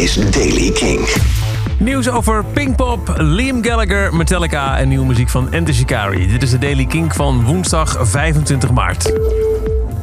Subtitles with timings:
[0.00, 1.08] is Daily King.
[1.78, 6.26] Nieuws over Pinkpop, Liam Gallagher, Metallica en nieuwe muziek van Enter Shikari.
[6.26, 9.12] Dit is de Daily King van woensdag 25 maart.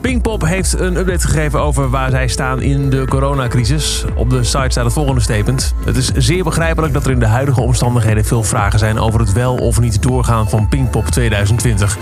[0.00, 4.04] Pinkpop heeft een update gegeven over waar zij staan in de coronacrisis.
[4.14, 5.74] Op de site staat het volgende statement.
[5.84, 9.32] Het is zeer begrijpelijk dat er in de huidige omstandigheden veel vragen zijn over het
[9.32, 11.98] wel of niet doorgaan van Pinkpop 2020.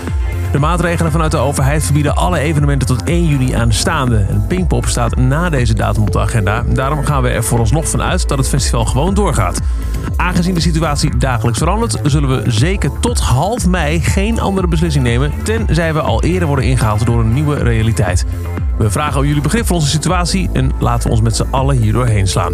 [0.51, 4.25] De maatregelen vanuit de overheid verbieden alle evenementen tot 1 juni aanstaande.
[4.29, 6.63] En Pinkpop staat na deze datum op de agenda.
[6.67, 9.59] Daarom gaan we er vooralsnog van uit dat het festival gewoon doorgaat.
[10.15, 15.31] Aangezien de situatie dagelijks verandert, zullen we zeker tot half mei geen andere beslissing nemen,
[15.43, 18.25] tenzij we al eerder worden ingehaald door een nieuwe realiteit.
[18.77, 21.77] We vragen om jullie begrip voor onze situatie en laten we ons met z'n allen
[21.77, 22.53] hier doorheen slaan.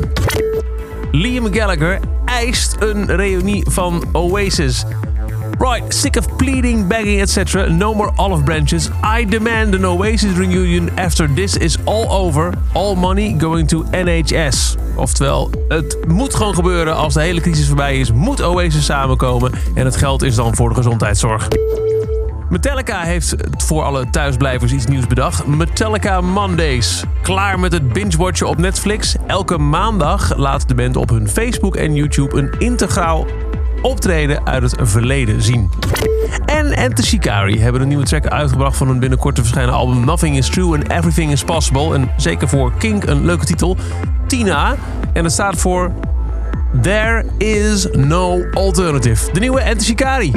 [1.12, 4.86] Liam Gallagher eist een reunie van Oasis.
[5.60, 7.70] Right, sick of pleading, begging, etc.
[7.70, 8.90] No more olive branches.
[9.20, 12.54] I demand an Oasis reunion after this is all over.
[12.74, 14.76] All money going to NHS.
[14.96, 16.96] Oftewel, het moet gewoon gebeuren.
[16.96, 19.52] Als de hele crisis voorbij is, moet Oasis samenkomen.
[19.76, 21.48] En het geld is dan voor de gezondheidszorg.
[22.50, 25.48] Metallica heeft voor alle thuisblijvers iets nieuws bedacht.
[25.48, 27.04] Metallica Mondays.
[27.22, 29.16] Klaar met het binge-watchen op Netflix?
[29.28, 33.26] Elke maandag laat de band op hun Facebook en YouTube een integraal
[33.82, 35.70] optreden uit het verleden zien.
[36.46, 40.38] En Enter Shikari hebben een nieuwe track uitgebracht van hun binnenkort te verschijnen album Nothing
[40.38, 41.94] is True and Everything is Possible.
[41.94, 43.78] En zeker voor Kink een leuke titel.
[44.28, 44.76] Tina.
[45.14, 45.92] En het staat voor
[46.82, 49.32] There is no alternative.
[49.34, 50.32] De nieuwe Enter Shikari.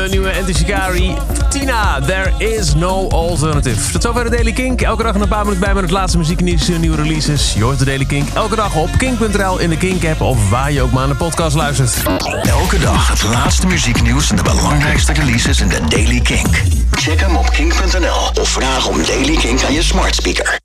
[0.00, 1.14] De nieuwe Anti-Shikari.
[1.48, 3.92] Tina, there is no alternative.
[3.92, 4.80] Tot zover de Daily Kink.
[4.80, 7.54] Elke dag een paar minuten bij met het laatste muzieknieuws en nieuwe releases.
[7.54, 10.90] Je de Daily Kink elke dag op kink.nl, in de Kink-app of waar je ook
[10.90, 12.02] maar naar de podcast luistert.
[12.42, 16.62] Elke dag het laatste muzieknieuws en de belangrijkste releases in de Daily Kink.
[16.90, 20.58] Check hem op kink.nl of vraag om Daily Kink aan je smart speaker.